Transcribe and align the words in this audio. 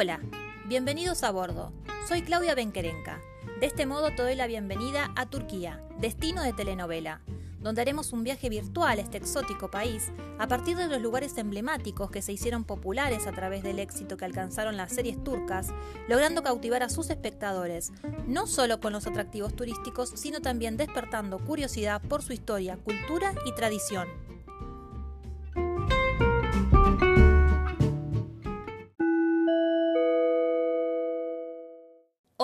Hola, 0.00 0.20
bienvenidos 0.66 1.24
a 1.24 1.32
bordo. 1.32 1.72
Soy 2.06 2.22
Claudia 2.22 2.54
Benquerenca. 2.54 3.20
De 3.58 3.66
este 3.66 3.84
modo 3.84 4.10
te 4.14 4.22
doy 4.22 4.36
la 4.36 4.46
bienvenida 4.46 5.10
a 5.16 5.26
Turquía, 5.26 5.82
destino 5.98 6.44
de 6.44 6.52
telenovela, 6.52 7.20
donde 7.58 7.80
haremos 7.80 8.12
un 8.12 8.22
viaje 8.22 8.48
virtual 8.48 9.00
a 9.00 9.02
este 9.02 9.18
exótico 9.18 9.72
país 9.72 10.12
a 10.38 10.46
partir 10.46 10.76
de 10.76 10.86
los 10.86 11.02
lugares 11.02 11.36
emblemáticos 11.36 12.12
que 12.12 12.22
se 12.22 12.32
hicieron 12.32 12.62
populares 12.62 13.26
a 13.26 13.32
través 13.32 13.64
del 13.64 13.80
éxito 13.80 14.16
que 14.16 14.24
alcanzaron 14.24 14.76
las 14.76 14.92
series 14.92 15.20
turcas, 15.24 15.74
logrando 16.06 16.44
cautivar 16.44 16.84
a 16.84 16.90
sus 16.90 17.10
espectadores, 17.10 17.90
no 18.28 18.46
solo 18.46 18.78
con 18.78 18.92
los 18.92 19.08
atractivos 19.08 19.56
turísticos, 19.56 20.10
sino 20.10 20.40
también 20.40 20.76
despertando 20.76 21.40
curiosidad 21.40 22.00
por 22.02 22.22
su 22.22 22.32
historia, 22.32 22.76
cultura 22.76 23.34
y 23.44 23.52
tradición. 23.52 24.06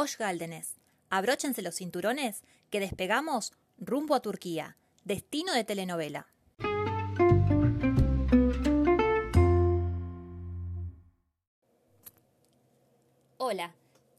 Osh 0.04 0.18
Gáldenes. 0.18 0.74
Abróchense 1.08 1.62
los 1.62 1.76
cinturones 1.76 2.42
que 2.68 2.78
despegamos 2.78 3.54
rumbo 3.78 4.14
a 4.14 4.20
Turquía, 4.20 4.76
destino 5.02 5.54
de 5.54 5.64
telenovela. 5.64 6.26
Hola, 13.38 13.74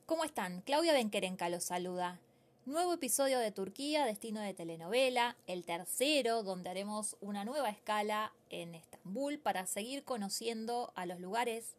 ¿cómo 0.08 0.24
están? 0.24 0.62
Claudia 0.62 0.94
Benquerenca 0.94 1.50
los 1.50 1.66
saluda. 1.66 2.20
Nuevo 2.66 2.94
episodio 2.94 3.38
de 3.38 3.52
Turquía, 3.52 4.06
destino 4.06 4.42
de 4.42 4.56
telenovela, 4.56 5.38
el 5.46 5.66
tercero, 5.66 6.42
donde 6.42 6.72
haremos 6.72 7.16
una 7.22 7.46
nueva 7.46 7.70
escala 7.70 8.34
en 8.50 8.74
Estambul 8.74 9.38
para 9.38 9.68
seguir 9.68 10.04
conociendo 10.04 10.92
a 10.96 11.06
los 11.06 11.20
lugares 11.20 11.76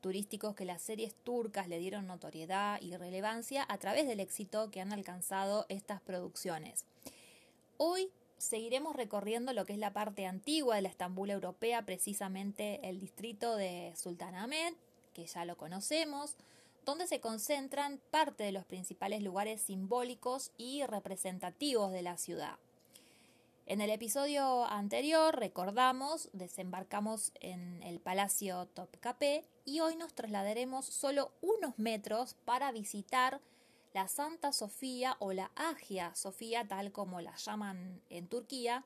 turísticos 0.00 0.54
que 0.54 0.64
las 0.64 0.82
series 0.82 1.14
turcas 1.14 1.68
le 1.68 1.78
dieron 1.78 2.06
notoriedad 2.06 2.80
y 2.80 2.96
relevancia 2.96 3.64
a 3.68 3.78
través 3.78 4.06
del 4.06 4.20
éxito 4.20 4.70
que 4.70 4.80
han 4.80 4.92
alcanzado 4.92 5.66
estas 5.68 6.00
producciones. 6.00 6.84
Hoy 7.76 8.10
seguiremos 8.38 8.96
recorriendo 8.96 9.52
lo 9.52 9.64
que 9.66 9.74
es 9.74 9.78
la 9.78 9.92
parte 9.92 10.26
antigua 10.26 10.76
de 10.76 10.82
la 10.82 10.88
Estambul 10.88 11.30
europea, 11.30 11.84
precisamente 11.84 12.80
el 12.88 12.98
distrito 12.98 13.56
de 13.56 13.92
Sultanahmet, 13.96 14.74
que 15.12 15.26
ya 15.26 15.44
lo 15.44 15.56
conocemos, 15.56 16.36
donde 16.84 17.06
se 17.06 17.20
concentran 17.20 18.00
parte 18.10 18.44
de 18.44 18.52
los 18.52 18.64
principales 18.64 19.22
lugares 19.22 19.60
simbólicos 19.60 20.52
y 20.56 20.84
representativos 20.86 21.92
de 21.92 22.02
la 22.02 22.16
ciudad. 22.16 22.58
En 23.66 23.80
el 23.80 23.90
episodio 23.90 24.64
anterior, 24.64 25.38
recordamos, 25.38 26.28
desembarcamos 26.32 27.30
en 27.40 27.82
el 27.84 28.00
Palacio 28.00 28.66
Topkapi 28.66 29.42
y 29.70 29.78
hoy 29.78 29.94
nos 29.94 30.14
trasladaremos 30.14 30.84
solo 30.84 31.30
unos 31.40 31.78
metros 31.78 32.34
para 32.44 32.72
visitar 32.72 33.40
la 33.94 34.08
Santa 34.08 34.52
Sofía 34.52 35.16
o 35.20 35.32
la 35.32 35.52
Agia 35.54 36.12
Sofía, 36.16 36.66
tal 36.66 36.90
como 36.90 37.20
la 37.20 37.36
llaman 37.36 38.02
en 38.10 38.26
Turquía, 38.26 38.84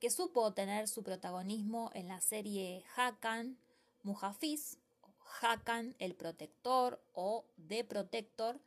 que 0.00 0.08
supo 0.08 0.54
tener 0.54 0.88
su 0.88 1.02
protagonismo 1.02 1.90
en 1.92 2.08
la 2.08 2.22
serie 2.22 2.82
Hakan 2.96 3.58
Muhafiz, 4.04 4.78
Hakan 5.42 5.94
el 5.98 6.14
Protector 6.14 6.98
o 7.12 7.44
The 7.68 7.84
Protector, 7.84 8.58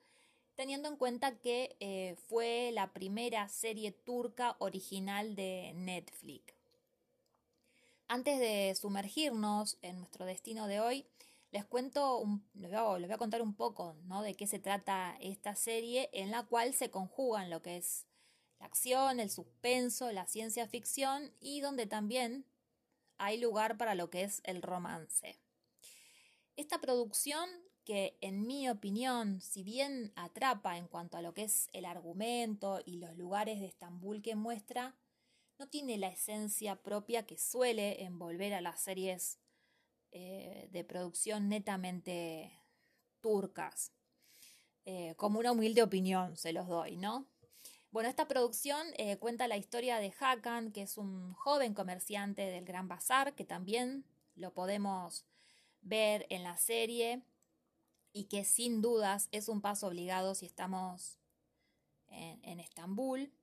teniendo 0.54 0.88
en 0.88 0.98
cuenta 0.98 1.36
que 1.36 1.76
eh, 1.80 2.16
fue 2.30 2.70
la 2.74 2.94
primera 2.94 3.50
serie 3.50 3.92
turca 3.92 4.56
original 4.60 5.36
de 5.36 5.74
Netflix. 5.76 6.54
Antes 8.08 8.40
de 8.40 8.76
sumergirnos 8.76 9.80
en 9.82 9.98
nuestro 9.98 10.26
destino 10.26 10.68
de 10.68 10.80
hoy, 10.80 11.08
les 11.52 11.66
cuento, 11.66 12.24
les, 12.54 12.72
voy 12.72 13.12
a, 13.12 13.18
contar 13.18 13.42
un 13.42 13.56
poco 13.56 13.96
¿no? 14.04 14.22
de 14.22 14.36
qué 14.36 14.48
se 14.48 14.60
trata 14.60 15.18
esta 15.22 15.56
serie 15.56 16.10
en 16.14 16.32
la 16.32 16.44
cual 16.44 16.74
se 16.74 16.92
conjugan 16.92 17.50
lo 17.50 17.62
que 17.62 17.78
es 17.78 18.06
la 18.60 18.66
acción, 18.66 19.20
el 19.20 19.30
suspenso, 19.30 20.12
la 20.12 20.28
ciencia 20.28 20.68
ficción 20.68 21.34
y 21.40 21.62
donde 21.62 21.86
también 21.86 22.46
hay 23.18 23.40
lugar 23.40 23.78
para 23.78 23.96
lo 23.96 24.10
que 24.10 24.24
es 24.24 24.42
el 24.44 24.62
romance. 24.62 25.40
Esta 26.56 26.80
producción 26.80 27.50
que 27.86 28.18
en 28.22 28.48
mi 28.48 28.68
opinión, 28.68 29.42
si 29.42 29.64
bien 29.64 30.12
atrapa 30.16 30.78
en 30.78 30.88
cuanto 30.88 31.18
a 31.18 31.22
lo 31.22 31.34
que 31.34 31.44
es 31.44 31.70
el 31.72 31.86
argumento 31.86 32.82
y 32.84 32.98
los 32.98 33.16
lugares 33.16 33.60
de 33.60 33.68
Estambul 33.68 34.22
que 34.22 34.36
muestra, 34.36 34.96
no 35.58 35.68
tiene 35.70 35.98
la 35.98 36.08
esencia 36.08 36.82
propia 36.82 37.26
que 37.26 37.38
suele 37.38 38.04
envolver 38.04 38.54
a 38.54 38.62
las 38.62 38.82
series 38.82 39.40
eh, 40.18 40.70
de 40.72 40.86
producción 40.86 41.50
netamente 41.50 42.58
turcas. 43.20 43.92
Eh, 44.86 45.14
como 45.18 45.40
una 45.40 45.52
humilde 45.52 45.84
opinión 45.84 46.38
se 46.38 46.54
los 46.54 46.70
doy, 46.70 46.96
¿no? 46.96 47.28
Bueno, 47.92 48.08
esta 48.08 48.26
producción 48.26 48.88
eh, 48.98 49.18
cuenta 49.18 49.50
la 49.50 49.58
historia 49.58 49.98
de 49.98 50.14
Hakan, 50.18 50.72
que 50.72 50.84
es 50.84 50.98
un 50.98 51.34
joven 51.34 51.74
comerciante 51.74 52.44
del 52.44 52.64
Gran 52.64 52.88
Bazar, 52.88 53.36
que 53.36 53.44
también 53.44 54.06
lo 54.36 54.54
podemos 54.54 55.26
ver 55.82 56.26
en 56.30 56.44
la 56.44 56.56
serie 56.56 57.22
y 58.14 58.30
que 58.30 58.46
sin 58.46 58.82
dudas 58.82 59.28
es 59.34 59.50
un 59.50 59.60
paso 59.60 59.88
obligado 59.88 60.34
si 60.34 60.46
estamos 60.46 61.20
en, 62.08 62.62
Estambul. 62.62 63.34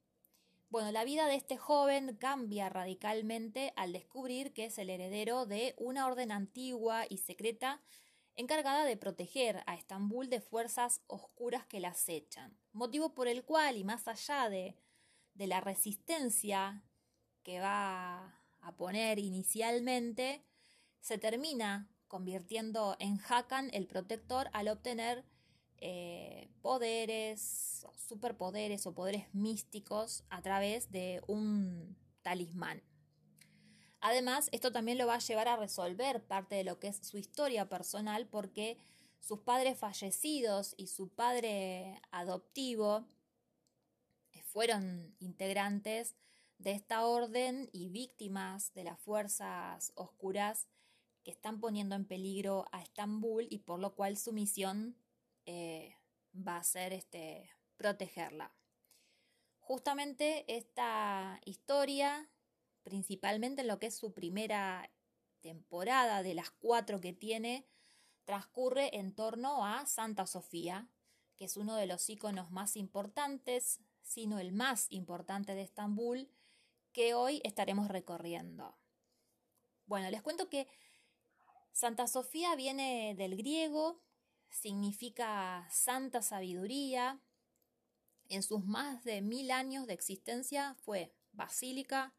Bueno, 0.73 0.91
la 0.91 1.05
vida 1.05 1.27
de 1.27 1.35
este 1.35 1.59
joven 1.59 2.17
cambia 2.17 2.71
radicalmente 2.71 3.75
al 3.77 3.93
descubrir 3.93 4.55
que 4.55 4.65
es 4.65 4.79
el 4.79 4.89
heredero 4.89 5.45
de 5.45 5.75
una 5.77 6.07
orden 6.07 6.33
antigua 6.33 7.05
y 7.11 7.19
secreta 7.19 7.83
encargada 8.37 8.87
de 8.87 8.97
proteger 8.97 9.63
a 9.67 9.75
Estambul 9.75 10.31
de 10.31 10.41
fuerzas 10.41 11.03
oscuras 11.09 11.67
que 11.67 11.79
la 11.79 11.89
acechan, 11.89 12.57
motivo 12.73 13.13
por 13.13 13.29
el 13.29 13.45
cual, 13.45 13.77
y 13.77 13.85
más 13.85 14.09
allá 14.09 14.49
de, 14.49 14.75
de 15.35 15.47
la 15.47 15.61
resistencia 15.61 16.83
que 17.43 17.61
va 17.61 18.35
a 18.63 18.77
poner 18.79 19.19
inicialmente, 19.19 20.43
se 21.03 21.19
termina 21.19 21.91
convirtiendo 22.09 22.97
en 22.99 23.21
Hakan 23.29 23.69
el 23.75 23.87
protector 23.87 24.49
al 24.55 24.69
obtener 24.69 25.27
eh, 25.85 26.49
poderes, 26.61 27.85
superpoderes 27.97 28.87
o 28.87 28.95
poderes 28.95 29.27
místicos 29.35 30.23
a 30.31 30.41
través 30.41 30.93
de 30.93 31.21
un 31.27 31.97
talismán. 32.23 32.85
Además, 34.01 34.49
esto 34.53 34.71
también 34.71 34.97
lo 34.97 35.09
va 35.09 35.17
a 35.17 35.19
llevar 35.19 35.49
a 35.49 35.57
resolver 35.57 36.25
parte 36.25 36.55
de 36.55 36.63
lo 36.63 36.79
que 36.79 36.87
es 36.87 36.99
su 36.99 37.19
historia 37.19 37.69
personal 37.69 38.29
porque 38.29 38.79
sus 39.19 39.41
padres 39.41 39.77
fallecidos 39.77 40.75
y 40.77 40.87
su 40.87 41.09
padre 41.09 42.01
adoptivo 42.13 43.05
eh, 44.31 44.43
fueron 44.43 45.17
integrantes 45.19 46.15
de 46.59 46.71
esta 46.71 47.07
orden 47.07 47.69
y 47.73 47.89
víctimas 47.89 48.73
de 48.75 48.85
las 48.85 49.01
fuerzas 49.01 49.91
oscuras 49.97 50.69
que 51.25 51.33
están 51.33 51.59
poniendo 51.59 51.97
en 51.97 52.05
peligro 52.05 52.67
a 52.71 52.83
Estambul 52.83 53.49
y 53.51 53.59
por 53.59 53.81
lo 53.81 53.97
cual 53.97 54.17
su 54.17 54.33
misión 54.33 54.97
eh, 55.47 55.97
va 56.35 56.57
a 56.57 56.65
ser 56.65 56.93
este, 56.93 57.51
protegerla. 57.77 58.55
Justamente 59.59 60.45
esta 60.49 61.41
historia, 61.45 62.29
principalmente 62.83 63.63
en 63.63 63.69
lo 63.69 63.79
que 63.79 63.87
es 63.87 63.97
su 63.97 64.13
primera 64.13 64.91
temporada 65.41 66.23
de 66.23 66.35
las 66.35 66.51
cuatro 66.51 67.01
que 67.01 67.13
tiene, 67.13 67.67
transcurre 68.25 68.97
en 68.97 69.15
torno 69.15 69.65
a 69.67 69.87
Santa 69.87 70.27
Sofía, 70.27 70.89
que 71.37 71.45
es 71.47 71.57
uno 71.57 71.77
de 71.77 71.87
los 71.87 72.09
iconos 72.09 72.51
más 72.51 72.77
importantes, 72.77 73.81
sino 74.03 74.39
el 74.39 74.53
más 74.53 74.87
importante 74.91 75.55
de 75.55 75.63
Estambul, 75.63 76.29
que 76.93 77.15
hoy 77.15 77.41
estaremos 77.45 77.89
recorriendo. 77.89 78.77
Bueno, 79.87 80.11
les 80.11 80.23
cuento 80.23 80.49
que 80.49 80.69
Santa 81.73 82.07
Sofía 82.07 82.55
viene 82.55 83.15
del 83.17 83.37
griego, 83.37 84.01
significa 84.53 85.67
santa 85.71 86.23
sabiduría. 86.23 87.21
En 88.29 88.43
sus 88.43 88.65
más 88.65 89.03
de 89.03 89.21
mil 89.21 89.51
años 89.51 89.87
de 89.87 89.95
existencia 89.95 90.77
fue 90.85 91.13
basílica, 91.33 92.15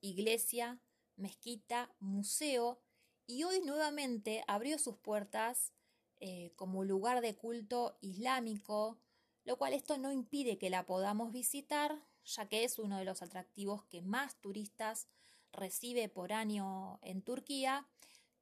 iglesia, 0.00 0.78
mezquita, 1.16 1.90
museo 1.98 2.78
y 3.26 3.44
hoy 3.44 3.60
nuevamente 3.60 4.44
abrió 4.46 4.78
sus 4.78 4.98
puertas 4.98 5.72
eh, 6.20 6.52
como 6.56 6.84
lugar 6.84 7.22
de 7.22 7.34
culto 7.34 7.96
islámico, 8.00 8.98
lo 9.44 9.56
cual 9.56 9.72
esto 9.72 9.96
no 9.96 10.12
impide 10.12 10.58
que 10.58 10.70
la 10.70 10.84
podamos 10.84 11.32
visitar, 11.32 12.04
ya 12.24 12.48
que 12.48 12.64
es 12.64 12.78
uno 12.78 12.98
de 12.98 13.04
los 13.04 13.22
atractivos 13.22 13.84
que 13.84 14.02
más 14.02 14.40
turistas 14.40 15.08
recibe 15.52 16.08
por 16.08 16.32
año 16.32 16.98
en 17.02 17.22
Turquía 17.22 17.86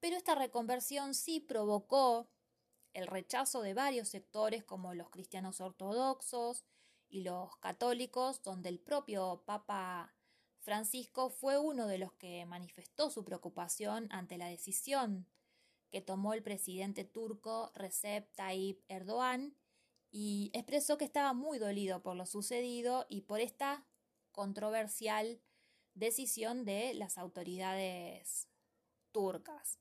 pero 0.05 0.19
esta 0.19 0.35
reconversión 0.35 1.15
sí 1.15 1.41
provocó 1.41 2.29
el 2.95 3.07
rechazo 3.07 3.61
de 3.61 3.75
varios 3.75 4.09
sectores 4.09 4.65
como 4.65 4.95
los 4.95 5.11
cristianos 5.11 5.61
ortodoxos 5.61 6.65
y 7.09 7.23
los 7.23 7.57
católicos, 7.59 8.43
donde 8.43 8.71
el 8.71 8.81
propio 8.81 9.43
Papa 9.45 10.15
Francisco 10.61 11.29
fue 11.29 11.59
uno 11.59 11.87
de 11.87 11.99
los 11.99 12.13
que 12.15 12.47
manifestó 12.47 13.11
su 13.11 13.25
preocupación 13.25 14.09
ante 14.11 14.39
la 14.39 14.47
decisión 14.47 15.29
que 15.91 16.01
tomó 16.01 16.35
el 16.35 16.43
presidente 16.43 17.05
turco 17.05 17.71
Recep 17.75 18.35
Tayyip 18.35 18.83
Erdogan 18.89 19.55
y 20.11 20.51
expresó 20.53 20.99
que 20.99 21.05
estaba 21.05 21.35
muy 21.35 21.59
dolido 21.59 22.03
por 22.03 22.17
lo 22.17 22.27
sucedido 22.27 23.07
y 23.09 23.21
por 23.21 23.41
esta 23.41 23.87
controversial 24.33 25.41
decisión 25.95 26.65
de 26.65 26.95
las 26.95 27.19
autoridades 27.19 28.49
turcas. 29.13 29.79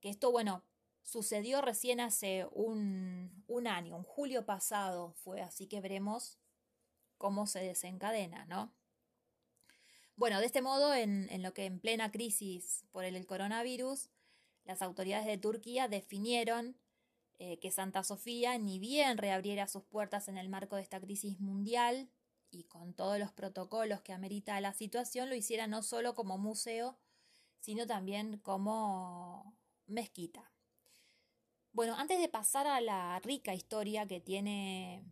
Que 0.00 0.08
esto, 0.08 0.32
bueno, 0.32 0.64
sucedió 1.02 1.60
recién 1.60 2.00
hace 2.00 2.46
un, 2.52 3.44
un 3.46 3.66
año, 3.66 3.96
en 3.96 4.02
julio 4.02 4.46
pasado 4.46 5.12
fue, 5.14 5.40
así 5.40 5.66
que 5.66 5.80
veremos 5.80 6.38
cómo 7.18 7.46
se 7.46 7.60
desencadena, 7.60 8.46
¿no? 8.46 8.72
Bueno, 10.16 10.40
de 10.40 10.46
este 10.46 10.62
modo, 10.62 10.94
en, 10.94 11.28
en, 11.30 11.42
lo 11.42 11.54
que 11.54 11.64
en 11.64 11.80
plena 11.80 12.12
crisis 12.12 12.84
por 12.92 13.04
el 13.04 13.26
coronavirus, 13.26 14.10
las 14.64 14.82
autoridades 14.82 15.26
de 15.26 15.38
Turquía 15.38 15.88
definieron 15.88 16.76
eh, 17.38 17.58
que 17.58 17.72
Santa 17.72 18.04
Sofía 18.04 18.56
ni 18.56 18.78
bien 18.78 19.18
reabriera 19.18 19.66
sus 19.66 19.82
puertas 19.82 20.28
en 20.28 20.36
el 20.36 20.48
marco 20.48 20.76
de 20.76 20.82
esta 20.82 21.00
crisis 21.00 21.40
mundial 21.40 22.08
y 22.52 22.64
con 22.64 22.94
todos 22.94 23.18
los 23.18 23.32
protocolos 23.32 24.02
que 24.02 24.12
amerita 24.12 24.60
la 24.60 24.74
situación, 24.74 25.28
lo 25.28 25.34
hiciera 25.34 25.66
no 25.66 25.82
solo 25.82 26.14
como 26.14 26.38
museo, 26.38 26.98
sino 27.58 27.86
también 27.86 28.38
como 28.38 29.56
mezquita. 29.86 30.51
Bueno, 31.74 31.94
antes 31.96 32.20
de 32.20 32.28
pasar 32.28 32.66
a 32.66 32.82
la 32.82 33.18
rica 33.20 33.54
historia 33.54 34.06
que 34.06 34.20
tiene 34.20 35.02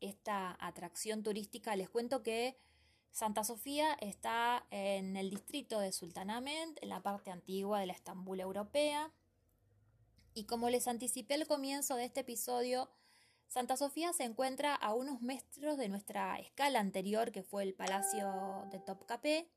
esta 0.00 0.56
atracción 0.58 1.22
turística, 1.22 1.76
les 1.76 1.88
cuento 1.88 2.24
que 2.24 2.58
Santa 3.12 3.44
Sofía 3.44 3.96
está 4.00 4.66
en 4.72 5.16
el 5.16 5.30
distrito 5.30 5.78
de 5.78 5.92
Sultanament, 5.92 6.76
en 6.82 6.88
la 6.88 7.04
parte 7.04 7.30
antigua 7.30 7.78
de 7.78 7.86
la 7.86 7.92
Estambul 7.92 8.40
europea. 8.40 9.12
Y 10.34 10.46
como 10.46 10.70
les 10.70 10.88
anticipé 10.88 11.34
al 11.34 11.46
comienzo 11.46 11.94
de 11.94 12.06
este 12.06 12.20
episodio, 12.20 12.90
Santa 13.46 13.76
Sofía 13.76 14.12
se 14.12 14.24
encuentra 14.24 14.74
a 14.74 14.94
unos 14.94 15.22
metros 15.22 15.78
de 15.78 15.88
nuestra 15.88 16.36
escala 16.40 16.80
anterior, 16.80 17.30
que 17.30 17.44
fue 17.44 17.62
el 17.62 17.74
Palacio 17.74 18.66
de 18.72 18.80
Topkapi, 18.80 19.48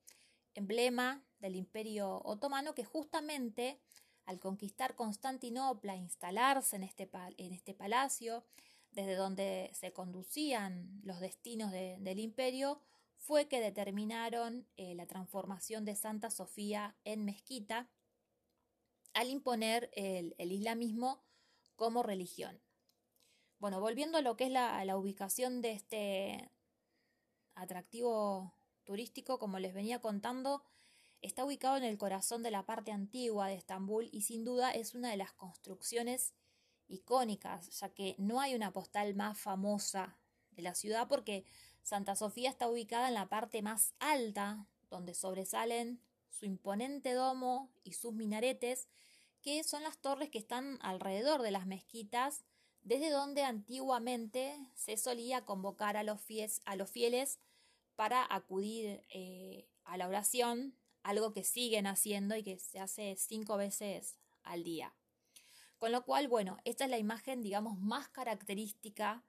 emblema 0.54 1.24
del 1.40 1.56
Imperio 1.56 2.22
Otomano, 2.24 2.75
que 2.75 2.86
justamente 2.86 3.80
al 4.31 4.39
conquistar 4.39 4.95
Constantinopla, 4.95 5.98
instalarse 5.98 6.78
en 6.78 6.83
este, 6.83 7.10
en 7.38 7.51
este 7.51 7.74
palacio, 7.74 8.45
desde 8.92 9.16
donde 9.16 9.69
se 9.74 9.92
conducían 9.92 11.01
los 11.04 11.19
destinos 11.19 11.72
del 11.72 12.19
imperio, 12.19 12.80
fue 13.18 13.48
que 13.48 13.60
determinaron 13.60 14.66
eh, 14.78 14.95
la 14.95 15.06
transformación 15.06 15.83
de 15.83 15.95
Santa 15.95 16.31
Sofía 16.31 16.95
en 17.04 17.25
mezquita 17.25 17.89
al 19.13 19.30
imponer 19.30 19.92
el, 19.94 20.34
islamismo 20.39 21.22
como 21.75 22.01
religión. 22.01 22.62
Bueno, 23.60 23.81
volviendo 23.81 24.18
a 24.18 24.22
lo 24.22 24.38
que 24.38 24.45
es 24.45 24.51
la 24.51 24.98
ubicación 24.98 25.62
de 25.62 25.74
este 25.74 26.50
atractivo 27.56 28.54
turístico, 28.86 29.39
como 29.39 29.60
les 29.60 29.74
venía 29.74 30.00
contando, 30.00 30.63
está 31.21 31.45
ubicado 31.45 31.77
en 31.77 31.83
el 31.83 31.97
corazón 31.97 32.44
de 32.44 32.51
la 32.51 32.65
parte 32.65 32.91
antigua 32.91 33.47
de 33.47 33.56
Estambul 33.56 34.09
y 34.12 34.21
sin 34.21 34.44
duda 34.44 34.71
es 34.71 34.95
una 34.95 35.09
de 35.09 35.18
las 35.18 35.33
construcciones 35.33 36.33
icónicas, 36.88 37.79
ya 37.79 37.89
que 37.89 38.15
no 38.18 38.39
hay 38.41 38.56
una 38.56 38.73
postal 38.73 39.15
más 39.15 39.39
famosa 39.39 40.18
de 40.51 40.62
la 40.62 40.75
ciudad 40.75 41.07
porque 41.07 41.45
Santa 41.83 42.15
Sofía 42.15 42.50
está 42.50 42.69
ubicada 42.69 43.07
en 43.07 43.13
la 43.13 43.29
parte 43.29 43.62
más 43.62 43.94
alta, 44.00 44.68
donde 44.89 45.13
sobresalen 45.13 46.01
su 46.29 46.45
imponente 46.45 47.13
domo 47.13 47.71
y 47.83 47.94
sus 47.94 48.13
minaretes, 48.13 48.88
que 49.41 49.63
son 49.63 49.83
las 49.83 49.97
torres 49.97 50.29
que 50.29 50.38
están 50.38 50.77
alrededor 50.81 51.41
de 51.41 51.51
las 51.51 51.65
mezquitas, 51.65 52.44
desde 52.83 53.09
donde 53.09 53.44
antiguamente 53.44 54.57
se 54.75 54.97
solía 54.97 55.45
convocar 55.45 55.97
a 55.97 56.03
los, 56.03 56.21
fieles, 56.21 57.39
para 57.95 58.25
acudir 58.33 59.03
eh, 59.09 59.67
a 59.83 59.97
la 59.97 60.07
oración, 60.07 60.75
algo 61.03 61.33
que 61.33 61.44
siguen 61.44 61.88
haciendo 61.88 62.36
y 62.36 62.44
que 62.44 62.59
se 62.59 62.80
hace 62.80 63.15
cinco 63.18 63.57
veces 63.57 64.19
al 64.44 64.63
día. 64.63 64.94
Con 65.77 65.92
lo 65.92 66.03
cual, 66.06 66.27
bueno, 66.27 66.57
esta 66.63 66.86
es 66.86 66.92
la 66.92 67.00
imagen, 67.00 67.42
digamos, 67.42 67.80
más 67.80 68.07
característica 68.09 69.24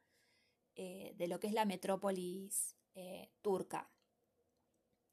eh, 0.74 1.14
de 1.16 1.28
lo 1.28 1.40
que 1.40 1.46
es 1.46 1.52
la 1.52 1.64
metrópolis 1.64 2.76
eh, 2.94 3.30
turca. 3.40 3.90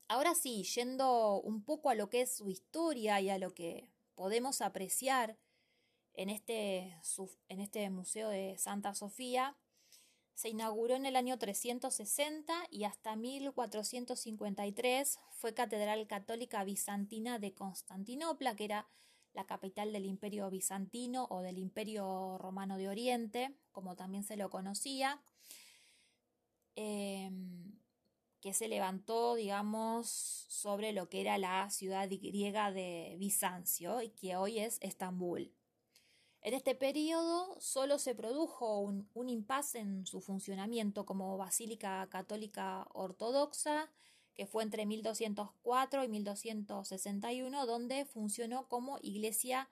Ahora 0.08 0.36
sí, 0.36 0.64
yendo 0.64 1.40
un 1.42 1.64
poco 1.64 1.90
a 1.90 1.96
lo 1.96 2.10
que 2.10 2.22
es 2.22 2.36
su 2.36 2.50
historia 2.50 3.22
y 3.22 3.30
a 3.30 3.38
lo 3.38 3.54
que 3.54 3.90
podemos 4.16 4.62
apreciar 4.62 5.38
en 6.14 6.30
este, 6.30 6.98
en 7.48 7.60
este 7.60 7.90
Museo 7.90 8.30
de 8.30 8.58
Santa 8.58 8.94
Sofía, 8.94 9.56
se 10.40 10.48
inauguró 10.48 10.96
en 10.96 11.06
el 11.06 11.18
año 11.18 11.38
360 11.38 12.54
y 12.72 12.86
hasta 12.86 13.18
1453 13.18 15.20
fue 15.32 15.54
Catedral 15.54 16.08
Católica 16.08 16.64
Bizantina 16.64 17.40
de 17.40 17.54
Constantinopla, 17.54 18.56
que 18.56 18.64
era 18.64 18.88
la 19.34 19.46
capital 19.46 19.92
del 19.92 20.06
Imperio 20.06 20.50
Bizantino 20.50 21.28
o 21.30 21.42
del 21.42 21.58
Imperio 21.58 22.38
Romano 22.38 22.78
de 22.78 22.88
Oriente, 22.88 23.54
como 23.74 23.98
también 23.98 24.24
se 24.24 24.38
lo 24.38 24.50
conocía, 24.50 25.22
em, 26.76 27.78
que 28.40 28.54
se 28.54 28.70
levantó, 28.70 29.36
digamos, 29.36 30.08
sobre 30.08 30.94
lo 30.94 31.10
que 31.10 31.20
era 31.20 31.38
la 31.38 31.70
ciudad 31.70 32.08
griega 32.10 32.72
de 32.72 33.18
Bizancio 33.20 34.02
y 34.02 34.12
que 34.12 34.38
hoy 34.38 34.60
es 34.60 34.78
Estambul. 34.80 35.54
En 36.42 36.54
este 36.54 36.76
periodo 36.76 37.60
solo 37.60 38.00
se 38.00 38.16
produjo 38.16 38.80
un, 38.80 39.10
un 39.14 39.30
impasse 39.30 39.80
en 39.80 40.06
su 40.06 40.22
funcionamiento 40.22 41.06
como 41.06 41.38
basílica 41.38 42.08
católica 42.10 42.88
ortodoxa 42.94 43.92
que 44.40 44.46
fue 44.46 44.64
entre 44.64 44.86
1204 44.86 46.06
y 46.06 46.08
1261, 46.08 47.66
donde 47.66 48.06
funcionó 48.06 48.70
como 48.70 48.98
iglesia 49.02 49.70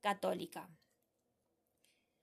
católica. 0.00 0.68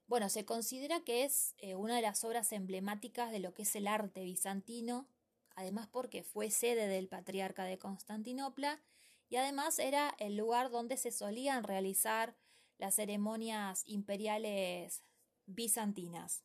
Bueno, 0.05 0.27
se 0.27 0.43
considera 0.43 1.05
que 1.05 1.23
es 1.23 1.55
eh, 1.57 1.75
una 1.75 1.95
de 1.95 2.01
las 2.01 2.25
obras 2.25 2.51
emblemáticas 2.51 3.31
de 3.31 3.39
lo 3.39 3.53
que 3.53 3.61
es 3.61 3.73
el 3.77 3.87
arte 3.87 4.23
bizantino, 4.23 5.07
además 5.55 5.87
porque 5.87 6.21
fue 6.21 6.51
sede 6.51 6.87
del 6.87 7.07
patriarca 7.07 7.63
de 7.63 7.77
Constantinopla 7.77 8.81
y 9.29 9.37
además 9.37 9.79
era 9.79 10.13
el 10.19 10.35
lugar 10.35 10.71
donde 10.71 10.97
se 10.97 11.11
solían 11.11 11.63
realizar 11.63 12.35
las 12.77 12.95
ceremonias 12.95 13.83
imperiales 13.85 15.03
bizantinas. 15.45 16.43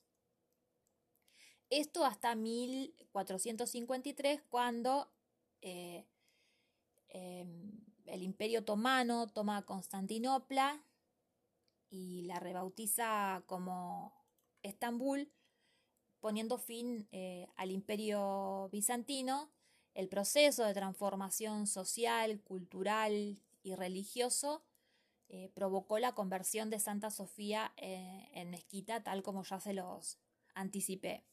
Esto 1.71 2.05
hasta 2.05 2.35
1453, 2.35 4.43
cuando 4.49 5.13
eh, 5.63 6.05
em, 7.09 7.81
el 8.07 8.23
imperio 8.23 8.61
otomano 8.61 9.29
toma 9.29 9.65
Constantinopla 9.65 10.85
y 11.89 12.23
la 12.23 12.41
rebautiza 12.41 13.45
como 13.47 14.13
Estambul, 14.63 15.33
poniendo 16.21 16.59
fin 16.59 17.09
eh, 17.13 17.49
al 17.57 17.71
imperio 17.71 18.69
bizantino. 18.73 19.53
El 19.95 20.09
proceso 20.09 20.65
de 20.65 20.75
transformación 20.75 21.67
social, 21.67 22.41
cultural 22.43 23.41
y 23.63 23.75
religioso 23.75 24.65
eh, 25.31 25.51
provocó 25.55 25.99
la 25.99 26.15
conversión 26.15 26.69
de 26.69 26.81
Santa 26.81 27.11
Sofía 27.11 27.73
en 27.77 28.51
mezquita, 28.51 29.03
tal 29.03 29.23
como 29.23 29.45
ya 29.45 29.61
se 29.61 29.73
los 29.73 30.19
anticipé. 30.55 31.25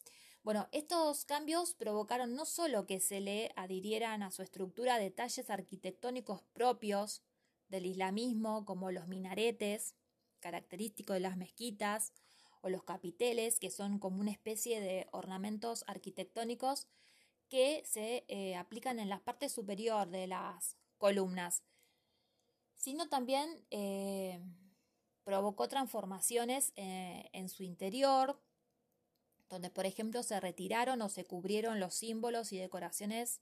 Bueno, 0.44 0.70
estos 0.72 1.25
cambios 1.25 1.74
provocaron 1.74 2.34
no 2.34 2.46
solo 2.46 2.86
que 2.86 3.01
se 3.01 3.20
le 3.20 3.51
adhirieran 3.58 4.24
a 4.24 4.32
su 4.32 4.44
estructura 4.44 4.98
detalles 4.98 5.50
arquitectónicos 5.50 6.42
propios 6.54 7.22
del 7.68 7.86
islamismo, 7.86 8.63
como 8.63 8.92
los 8.92 9.08
minaretes, 9.08 9.94
característicos 10.39 11.16
de 11.16 11.20
las 11.20 11.36
mezquitas, 11.36 12.13
o 12.62 12.70
los 12.70 12.84
capiteles, 12.84 13.60
que 13.60 13.70
son 13.70 14.00
como 14.00 14.22
una 14.22 14.32
especie 14.32 14.80
de 14.80 15.08
ornamentos 15.12 15.84
arquitectónicos 15.88 16.88
que 17.50 17.84
se 17.86 18.25
eh, 18.27 18.56
aplican 18.56 19.00
en 19.00 19.10
la 19.10 19.20
parte 19.20 19.50
superior 19.50 20.08
de 20.08 20.27
las 20.27 20.77
columnas, 20.98 21.63
sino 22.77 23.10
también 23.10 23.65
eh, 23.69 24.39
provocó 25.24 25.67
transformaciones 25.67 26.72
eh, 26.75 27.29
en 27.34 27.50
su 27.50 27.63
interior, 27.63 28.39
donde 29.50 29.69
por 29.69 29.86
ejemplo 29.86 30.24
se 30.24 30.39
retiraron 30.39 31.01
o 31.01 31.10
se 31.10 31.25
cubrieron 31.25 31.79
los 31.79 31.96
símbolos 31.96 32.53
y 32.53 32.57
decoraciones 32.57 33.41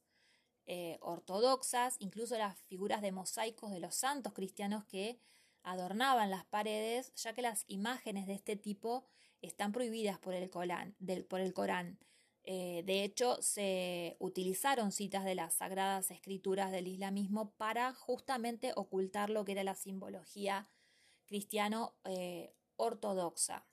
eh, 0.67 0.97
ortodoxas, 1.01 1.95
incluso 1.99 2.37
las 2.37 2.57
figuras 2.63 3.01
de 3.01 3.11
mosaicos 3.11 3.71
de 3.71 3.79
los 3.79 3.93
santos 3.93 4.33
cristianos 4.33 4.83
que 4.85 5.19
adornaban 5.61 6.31
las 6.31 6.45
paredes, 6.45 7.13
ya 7.15 7.33
que 7.33 7.41
las 7.41 7.65
imágenes 7.67 8.25
de 8.27 8.33
este 8.33 8.55
tipo 8.55 9.05
están 9.41 9.71
prohibidas 9.71 10.17
por 10.17 10.33
el 10.33 10.49
Corán. 10.49 10.95
Del, 10.99 11.25
por 11.25 11.39
el 11.39 11.53
Corán. 11.53 11.99
Eh, 12.47 12.83
de 12.85 13.03
hecho, 13.03 13.41
se 13.41 14.17
utilizaron 14.19 14.91
citas 14.91 15.25
de 15.25 15.33
las 15.33 15.55
sagradas 15.55 16.11
escrituras 16.11 16.71
del 16.71 16.87
islamismo 16.87 17.51
para 17.57 17.93
justamente 17.93 18.71
ocultar 18.75 19.31
lo 19.31 19.45
que 19.45 19.53
era 19.53 19.63
la 19.63 19.73
simbología 19.73 20.69
cristiano 21.25 21.95
eh, 22.03 22.53
ortodoxa. 22.75 23.65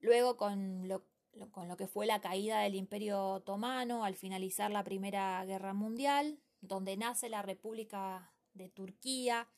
Luego, 0.00 0.36
con 0.36 0.86
lo, 0.88 1.06
con 1.50 1.68
lo 1.68 1.76
que 1.78 1.86
fue 1.86 2.06
la 2.06 2.20
caída 2.20 2.60
del 2.60 2.74
Imperio 2.74 3.30
Otomano 3.30 4.04
al 4.04 4.14
finalizar 4.14 4.70
la 4.70 4.84
Primera 4.84 5.42
Guerra 5.46 5.72
Mundial, 5.72 6.38
donde 6.60 6.98
nace 6.98 7.30
la 7.30 7.40
República 7.40 8.30
de 8.52 8.68
Turquía, 8.68 9.48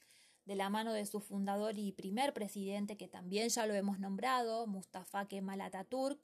de 0.44 0.54
la 0.54 0.70
mano 0.70 0.92
de 0.92 1.06
su 1.06 1.20
fundador 1.20 1.76
y 1.76 1.90
primer 1.90 2.32
presidente, 2.32 2.96
que 2.96 3.08
también 3.08 3.48
ya 3.48 3.66
lo 3.66 3.74
hemos 3.74 3.98
nombrado, 3.98 4.68
Mustafa 4.68 5.26
Kemal 5.26 5.60
Atatürk, 5.60 6.20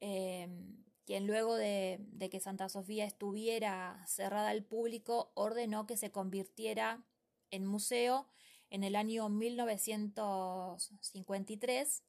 em, 0.00 0.84
quien 1.04 1.26
luego 1.26 1.56
de, 1.56 1.98
de, 2.00 2.30
que 2.30 2.40
Santa 2.40 2.68
Sofía 2.68 3.04
estuviera 3.04 4.02
cerrada 4.06 4.50
al 4.50 4.64
público, 4.64 5.32
ordenó 5.34 5.86
que 5.86 5.96
se 5.96 6.10
convirtiera 6.10 7.04
en 7.50 7.66
museo 7.66 8.28
en 8.70 8.84
el 8.84 8.96
año 8.96 9.28
1953 9.28 12.02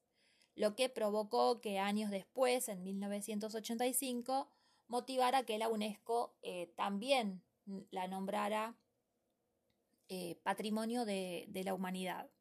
lo 0.57 0.75
que 0.75 0.89
provocó 0.89 1.61
que 1.61 1.77
años 1.77 2.09
después, 2.09 2.67
en 2.67 2.83
1985, 2.83 4.49
motivara 4.87 5.43
que 5.43 5.59
la 5.59 5.69
UNESCO 5.69 6.35
eh, 6.41 6.73
también 6.75 7.43
la 7.91 8.07
nombrara 8.07 8.75
eh, 10.09 10.39
Patrimonio 10.43 11.05
de, 11.05 11.47
la 11.63 11.75
Humanidad. 11.75 12.31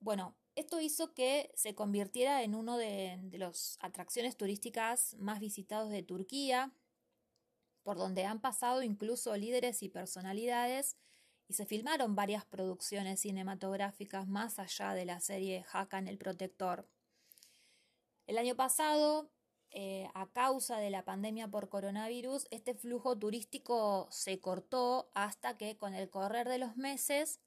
Bueno, 0.00 0.34
esto 0.56 0.80
hizo 0.80 1.12
que 1.12 1.52
se 1.54 1.74
convirtiera 1.74 2.42
en 2.42 2.54
uno 2.54 2.78
de, 2.78 3.20
las 3.32 3.78
atracciones 3.80 4.36
turísticas 4.36 5.14
más 5.18 5.38
visitados 5.38 5.90
de 5.90 6.02
Turquía, 6.02 6.72
por 7.82 7.98
donde 7.98 8.24
han 8.24 8.40
pasado 8.40 8.82
incluso 8.82 9.36
líderes 9.36 9.82
y 9.82 9.90
personalidades 9.90 10.96
y 11.46 11.54
se 11.54 11.66
filmaron 11.66 12.16
varias 12.16 12.44
producciones 12.46 13.20
cinematográficas 13.20 14.26
más 14.26 14.58
allá 14.58 14.94
de 14.94 15.04
la 15.04 15.20
serie 15.20 15.64
Hakan 15.72 16.08
el 16.08 16.18
Protector. 16.18 16.88
El 18.26 18.38
año 18.38 18.56
pasado, 18.56 19.30
eh, 19.70 20.08
a 20.14 20.26
causa 20.32 20.78
de 20.78 20.90
la 20.90 21.04
pandemia 21.04 21.48
por 21.48 21.68
coronavirus, 21.68 22.48
este 22.50 22.74
flujo 22.74 23.16
turístico 23.16 24.08
se 24.10 24.40
cortó 24.40 25.10
hasta 25.14 25.56
que 25.58 25.76
con 25.76 25.94
el 25.94 26.10
correr 26.10 26.48
de 26.48 26.58
los 26.58 26.76
meses 26.76 27.40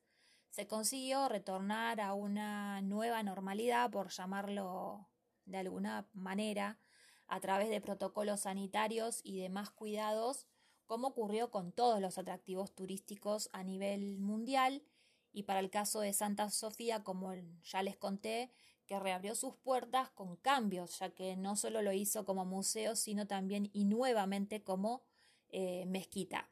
se 0.50 0.68
consiguió 0.68 1.29
retornar 1.29 2.01
a 2.01 2.13
una 2.13 2.82
nueva 2.82 3.24
normalidad, 3.24 3.91
por 3.91 4.10
llamarlo 4.10 5.08
de 5.46 5.58
alguna 5.58 6.08
manera, 6.13 6.79
a 7.27 7.39
través 7.39 7.70
de 7.70 7.82
protocolos 7.82 8.41
sanitarios 8.41 9.22
y 9.24 9.39
demás 9.39 9.70
cuidados 9.70 10.48
como 10.89 11.10
ocurrió 11.10 11.51
con 11.51 11.72
todos 11.72 12.01
los 12.01 12.18
atractivos 12.18 12.74
turísticos 12.74 13.51
a 13.53 13.63
nivel 13.63 14.18
mundial 14.18 14.82
y 15.32 15.44
para 15.44 15.60
el 15.60 15.70
caso 15.70 16.00
de 16.00 16.13
Santa 16.13 16.50
Sofía, 16.50 17.03
como 17.03 17.32
ya 17.63 17.84
les 17.84 17.96
conté, 17.96 18.51
que 18.88 19.00
reabrió 19.00 19.36
sus 19.36 19.56
puertas 19.56 20.10
con 20.10 20.36
cambios, 20.38 20.98
ya 20.98 21.12
que 21.12 21.36
no 21.38 21.56
solo 21.56 21.84
lo 21.84 21.94
hizo 21.94 22.25
como 22.25 22.44
museo, 22.44 22.96
sino 22.96 23.27
también 23.27 23.70
y 23.72 23.86
nuevamente 23.86 24.63
como 24.63 25.03
eh, 25.50 25.86
mezquita. 25.86 26.50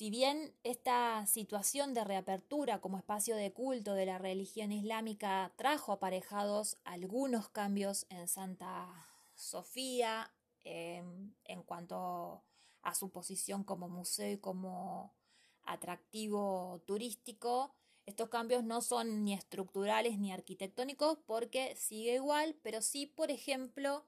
Si 0.00 0.08
bien 0.08 0.54
esta 0.62 1.26
situación 1.26 1.92
de 1.92 2.04
reapertura 2.04 2.80
como 2.80 2.96
espacio 2.96 3.36
de 3.36 3.52
culto 3.52 3.92
de 3.92 4.06
la 4.06 4.16
religión 4.16 4.72
islámica 4.72 5.52
trajo 5.56 5.92
aparejados 5.92 6.78
algunos 6.84 7.50
cambios 7.50 8.06
en 8.08 8.26
Santa 8.26 8.88
Sofía 9.34 10.32
em, 10.64 11.34
en 11.44 11.62
cuanto 11.64 12.42
a 12.80 12.94
su 12.94 13.10
posición 13.10 13.62
como 13.62 13.90
museo 13.90 14.32
y 14.32 14.38
como 14.38 15.12
atractivo 15.64 16.82
turístico. 16.86 17.74
Estos 18.06 18.30
cambios 18.30 18.64
no 18.64 18.80
son 18.80 19.22
ni 19.22 19.34
estructurales 19.34 20.18
ni 20.18 20.32
arquitectónicos 20.32 21.18
porque 21.26 21.76
sigue 21.76 22.14
igual, 22.14 22.56
pero 22.62 22.80
sí, 22.80 23.04
por 23.04 23.30
ejemplo, 23.30 24.06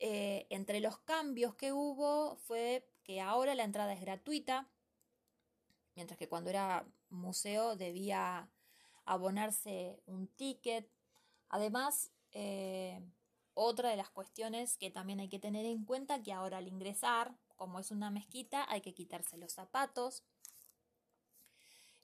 eh, 0.00 0.48
entre 0.50 0.80
los 0.80 0.98
cambios 0.98 1.54
que 1.54 1.72
hubo 1.72 2.34
fue 2.38 2.90
que 3.04 3.20
ahora 3.20 3.54
la 3.54 3.62
entrada 3.62 3.92
es 3.92 4.00
gratuita, 4.00 4.68
mientras 5.96 6.18
que 6.18 6.28
cuando 6.28 6.50
era 6.50 6.86
museo 7.10 7.74
debía 7.74 8.48
abonarse 9.04 10.00
un 10.06 10.28
ticket. 10.28 10.88
Además, 11.48 12.12
eh, 12.32 13.00
otra 13.54 13.90
de 13.90 13.96
las 13.96 14.10
cuestiones 14.10 14.76
que 14.76 14.90
también 14.90 15.18
hay 15.20 15.28
que 15.28 15.38
tener 15.38 15.66
en 15.66 15.84
cuenta 15.84 16.22
que 16.22 16.32
ahora 16.32 16.58
al 16.58 16.68
ingresar 16.68 17.34
como 17.56 17.80
es 17.80 17.90
una 17.90 18.10
mezquita, 18.10 18.70
hay 18.70 18.82
que 18.82 18.94
quitarse 18.94 19.38
los 19.38 19.52
zapatos. 19.52 20.22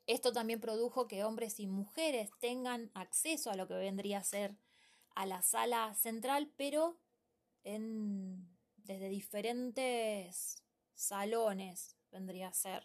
Esto 0.06 0.32
también 0.32 0.61
produjo 0.61 1.06
que 1.06 1.25
hombres 1.25 1.61
y 1.61 1.66
mujeres 1.66 2.30
tengan 2.40 2.90
acceso 2.94 3.50
a 3.50 3.56
lo 3.56 3.68
que 3.68 3.75
vendría 3.75 4.18
a 4.18 4.25
ser 4.25 4.56
a 5.14 5.26
la 5.26 5.42
sala 5.42 5.94
central, 5.94 6.50
pero 6.56 6.96
en, 7.64 8.49
desde 8.76 9.08
diferentes 9.08 10.62
salones 10.94 11.96
vendría 12.11 12.49
a 12.49 12.52
ser, 12.52 12.82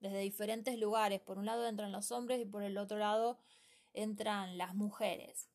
desde 0.00 0.18
diferentes 0.20 0.78
lugares. 0.78 1.20
Por 1.20 1.38
un 1.38 1.46
lado 1.46 1.66
entran 1.66 1.92
los 1.92 2.10
hombres 2.12 2.40
y 2.40 2.44
por 2.44 2.62
el 2.62 2.78
otro 2.78 2.98
lado 2.98 3.38
entran 3.92 4.58
las 4.58 4.74
mujeres. 4.74 5.48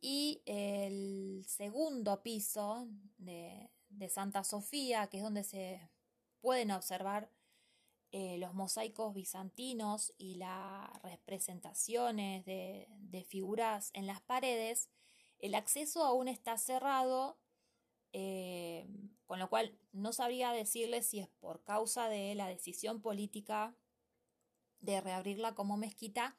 Y 0.00 0.42
el 0.46 1.44
segundo 1.46 2.22
piso 2.22 2.88
de, 3.18 3.70
de 3.88 4.08
Santa 4.08 4.44
Sofía, 4.44 5.06
que 5.08 5.18
es 5.18 5.22
donde 5.22 5.44
se 5.44 5.90
pueden 6.40 6.70
observar 6.70 7.30
eh, 8.12 8.38
los 8.38 8.54
mosaicos 8.54 9.12
bizantinos 9.14 10.14
y 10.16 10.36
las 10.36 11.02
representaciones 11.02 12.44
de, 12.44 12.86
figuras 13.28 13.90
en 13.94 14.06
las 14.06 14.20
paredes, 14.20 14.88
el 15.38 15.54
acceso 15.54 16.04
aún 16.04 16.28
está 16.28 16.56
cerrado, 16.56 17.38
eh, 18.18 18.88
con 19.26 19.38
lo 19.38 19.50
cual 19.50 19.78
no 19.92 20.10
sabría 20.10 20.50
decirle 20.50 21.02
si 21.02 21.18
es 21.18 21.28
por 21.28 21.62
causa 21.64 22.08
de 22.08 22.34
la 22.34 22.48
decisión 22.48 23.02
política 23.02 23.76
de 24.80 25.02
reabrirla 25.02 25.54
como 25.54 25.76
mezquita 25.76 26.34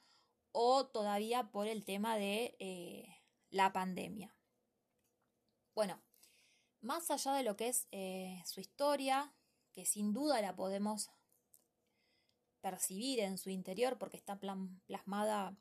o 0.51 0.87
todavía 0.87 1.51
por 1.51 1.67
el 1.67 1.85
tema 1.85 2.17
de 2.17 2.55
eh, 2.57 3.21
la 3.51 3.73
pandemia. 3.73 4.35
Bueno, 5.75 6.01
más 6.81 7.11
allá 7.11 7.33
de 7.33 7.43
lo 7.43 7.55
que 7.55 7.67
es 7.67 7.87
eh, 7.91 8.41
su 8.47 8.59
historia, 8.59 9.35
que 9.71 9.85
sin 9.85 10.13
duda 10.13 10.41
la 10.41 10.55
podemos 10.55 11.11
percibir 12.59 13.19
en 13.19 13.37
su 13.37 13.51
interior 13.51 13.99
porque 13.99 14.17
está 14.17 14.39
plasmada 14.39 15.55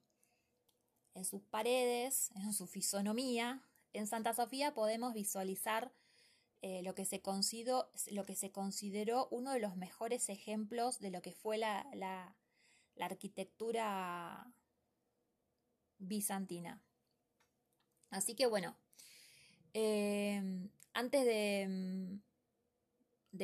en 1.12 1.26
sus 1.26 1.42
paredes, 1.42 2.30
en 2.36 2.54
su 2.54 2.66
fisonomía, 2.66 3.62
en 3.92 4.06
Santa 4.06 4.32
Sofía 4.32 4.72
podemos 4.72 5.12
visualizar 5.12 5.92
eh, 6.62 6.82
lo, 6.82 6.94
que 6.94 7.04
se 7.04 7.20
consideró 7.20 9.28
uno 9.30 9.52
de 9.52 9.60
los 9.60 9.76
mejores 9.76 10.28
ejemplos 10.28 10.98
de 10.98 11.10
lo 11.10 11.22
que 11.22 11.32
fue 11.32 11.58
la, 11.58 12.34
arquitectura 12.98 14.52
bizantina. 15.98 16.82
Así 18.10 18.34
que 18.34 18.46
bueno, 18.46 18.76
eh, 19.74 20.68
antes 20.94 21.24
de, 21.24 22.20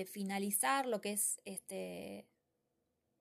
finalizar 0.06 0.86
lo 0.86 1.02
que 1.02 1.12
es 1.12 1.40
este 1.44 2.26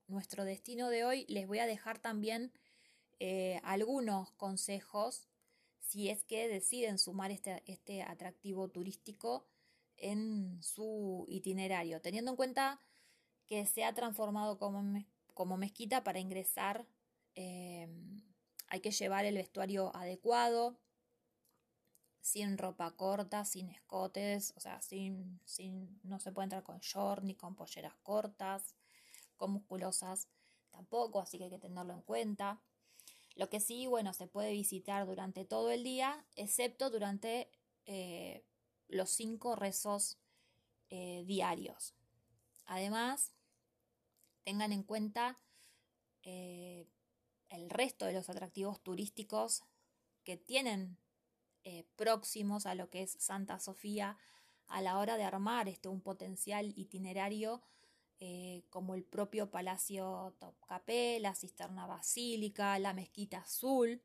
nuestro 0.08 0.46
destino 0.46 0.90
de 0.90 1.04
hoy, 1.04 1.26
les 1.28 1.48
voy 1.48 1.60
a 1.60 1.66
dejar 1.66 2.00
también 2.00 2.54
eh, 3.20 3.60
algunos 3.64 4.32
consejos 4.32 5.28
si 5.80 6.10
es 6.10 6.24
que 6.24 6.48
deciden 6.48 6.98
sumar 6.98 7.32
este, 7.32 7.62
este 7.66 8.04
atractivo 8.04 8.70
turístico 8.70 9.46
en 9.98 10.62
su 10.62 11.26
itinerario, 11.30 12.02
teniendo 12.02 12.32
en 12.32 12.38
cuenta 12.38 12.80
que 13.48 13.66
se 13.66 13.84
ha 13.84 13.94
transformado 13.94 14.58
como, 14.58 15.04
como 15.34 15.58
mezquita 15.58 16.04
para 16.04 16.20
ingresar. 16.20 16.88
Eh, 17.36 17.88
hay 18.68 18.80
que 18.80 18.92
llevar 18.92 19.26
el 19.26 19.36
vestuario 19.36 19.96
adecuado, 19.96 20.78
sin 22.22 22.58
ropa 22.58 22.92
corta, 22.92 23.44
sin 23.44 23.70
escotes, 23.70 24.54
o 24.56 24.60
sea, 24.60 24.82
sin, 24.82 25.40
sin, 25.44 26.00
no 26.04 26.20
se 26.20 26.32
puede 26.32 26.46
entrar 26.46 26.64
con 26.64 26.80
short 26.80 27.24
ni 27.24 27.36
con 27.36 27.56
polleras 27.56 27.96
cortas, 28.04 28.76
con 29.36 29.52
musculosas 29.52 30.28
tampoco, 30.70 31.20
así 31.20 31.38
que 31.38 31.46
hay 31.46 31.50
que 31.50 31.60
tenerlo 31.60 31.94
en 31.94 32.02
cuenta. 32.02 32.62
Lo 33.36 33.50
que 33.50 33.60
sí, 33.60 33.88
bueno, 33.88 34.14
se 34.14 34.28
puede 34.28 34.52
visitar 34.52 35.06
durante 35.06 35.46
todo 35.46 35.72
el 35.72 35.84
día, 35.84 36.26
excepto 36.36 36.90
durante 36.90 37.52
eh, 37.86 38.46
los 38.92 39.10
cinco 39.10 39.56
rezos 39.56 40.18
eh, 40.90 41.24
diarios. 41.26 41.96
Además, 42.66 43.34
tengan 44.44 44.72
en 44.72 44.84
cuenta 44.84 45.40
eh, 46.24 46.88
el 47.50 47.70
resto 47.70 48.06
de 48.06 48.14
los 48.14 48.30
atractivos 48.30 48.82
turísticos 48.82 49.64
que 50.24 50.38
tienen 50.38 50.98
eh, 51.64 51.86
próximos 51.96 52.66
a 52.66 52.76
lo 52.76 52.90
que 52.90 53.04
es 53.04 53.12
Santa 53.20 53.60
Sofía 53.60 54.18
a 54.68 54.82
la 54.82 55.00
hora 55.00 55.18
de 55.18 55.24
armar 55.24 55.68
este, 55.68 55.90
un 55.90 56.02
potencial 56.02 56.74
itinerario 56.78 57.62
como 58.70 58.94
el 58.94 59.04
propio 59.04 59.50
Palacio 59.50 60.36
Topkapi, 60.38 61.18
la 61.18 61.34
Cisterna 61.34 61.88
Basílica, 61.88 62.78
la 62.78 62.94
Mezquita 62.94 63.40
Azul. 63.40 64.04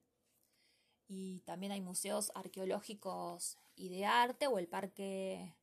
Y 1.07 1.41
también 1.41 1.73
hay 1.73 1.83
museos 1.83 2.33
arqueológicos 2.35 3.59
y 3.77 3.91
de 3.91 4.07
arte 4.07 4.47
o 4.47 4.59
el 4.59 4.67
Parque 4.67 5.55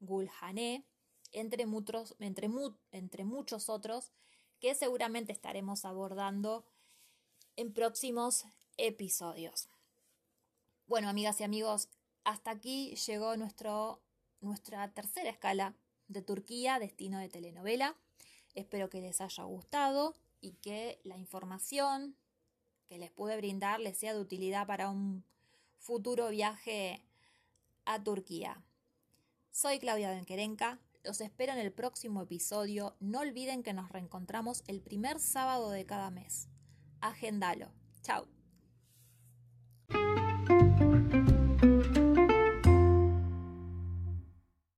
Gulhané, 0.00 0.84
entre, 1.32 1.66
muchos, 1.66 2.16
entre, 2.18 2.48
entre 2.90 3.24
muchos 3.24 3.68
otros 3.68 4.12
que 4.60 4.74
seguramente 4.74 5.32
estaremos 5.32 5.84
abordando 5.84 6.64
en 7.56 7.72
próximos 7.72 8.44
episodios. 8.76 9.68
Bueno, 10.86 11.08
amigas 11.08 11.40
y 11.40 11.44
amigos, 11.44 11.88
hasta 12.24 12.50
aquí 12.50 12.94
llegó 13.06 13.36
nuestro, 13.36 14.00
nuestra 14.40 14.92
tercera 14.92 15.30
escala 15.30 15.74
de 16.08 16.22
Turquía, 16.22 16.78
destino 16.78 17.18
de 17.18 17.28
telenovela. 17.28 17.96
Espero 18.54 18.88
que 18.88 19.00
les 19.00 19.20
haya 19.20 19.44
gustado 19.44 20.16
y 20.40 20.52
que 20.54 21.00
la 21.04 21.18
información 21.18 22.16
que 22.86 22.98
les 22.98 23.10
pude 23.10 23.36
brindar 23.36 23.80
les 23.80 23.98
sea 23.98 24.14
de 24.14 24.20
utilidad 24.20 24.66
para 24.66 24.88
un 24.88 25.24
futuro 25.76 26.30
viaje 26.30 27.02
a 27.88 28.02
Turquía. 28.04 28.62
Soy 29.50 29.78
Claudia 29.78 30.10
Benquerenca, 30.10 30.78
los 31.04 31.22
espero 31.22 31.52
en 31.54 31.58
el 31.58 31.72
próximo 31.72 32.22
episodio. 32.22 32.96
No 33.00 33.20
olviden 33.20 33.62
que 33.62 33.72
nos 33.72 33.90
reencontramos 33.90 34.62
el 34.66 34.82
primer 34.82 35.18
sábado 35.18 35.70
de 35.70 35.86
cada 35.86 36.10
mes. 36.10 36.48
Agendalo. 37.00 37.72
Chao. 38.02 38.37